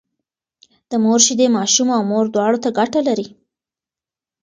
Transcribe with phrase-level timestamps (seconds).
[0.89, 3.27] د مور شيدې ماشوم او مور دواړو ته ګټه لري